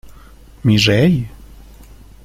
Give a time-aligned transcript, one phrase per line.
[0.65, 1.29] ¡mi rey!...